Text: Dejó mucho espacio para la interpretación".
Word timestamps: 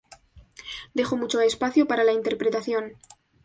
Dejó 0.95 1.15
mucho 1.15 1.41
espacio 1.41 1.85
para 1.87 2.03
la 2.03 2.11
interpretación". 2.11 2.93